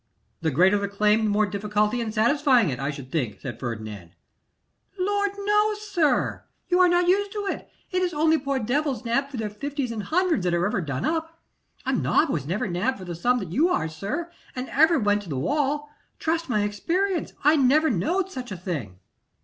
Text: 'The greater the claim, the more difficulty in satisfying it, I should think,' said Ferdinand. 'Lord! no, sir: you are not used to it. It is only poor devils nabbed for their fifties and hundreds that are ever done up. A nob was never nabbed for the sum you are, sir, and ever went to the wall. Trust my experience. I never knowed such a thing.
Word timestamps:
'The 0.41 0.49
greater 0.49 0.79
the 0.79 0.87
claim, 0.87 1.25
the 1.25 1.29
more 1.29 1.45
difficulty 1.45 2.01
in 2.01 2.11
satisfying 2.11 2.71
it, 2.71 2.79
I 2.79 2.89
should 2.89 3.11
think,' 3.11 3.39
said 3.39 3.59
Ferdinand. 3.59 4.15
'Lord! 4.97 5.29
no, 5.37 5.75
sir: 5.75 6.43
you 6.69 6.79
are 6.79 6.89
not 6.89 7.07
used 7.07 7.31
to 7.33 7.45
it. 7.45 7.69
It 7.91 8.01
is 8.01 8.11
only 8.11 8.39
poor 8.39 8.57
devils 8.57 9.05
nabbed 9.05 9.29
for 9.29 9.37
their 9.37 9.47
fifties 9.51 9.91
and 9.91 10.01
hundreds 10.01 10.43
that 10.45 10.55
are 10.55 10.65
ever 10.65 10.81
done 10.81 11.05
up. 11.05 11.39
A 11.85 11.93
nob 11.93 12.31
was 12.31 12.47
never 12.47 12.65
nabbed 12.67 12.97
for 12.97 13.05
the 13.05 13.13
sum 13.13 13.43
you 13.51 13.69
are, 13.69 13.87
sir, 13.87 14.31
and 14.55 14.67
ever 14.69 14.97
went 14.97 15.21
to 15.21 15.29
the 15.29 15.37
wall. 15.37 15.91
Trust 16.17 16.49
my 16.49 16.63
experience. 16.63 17.33
I 17.43 17.55
never 17.55 17.91
knowed 17.91 18.31
such 18.31 18.51
a 18.51 18.57
thing. 18.57 18.97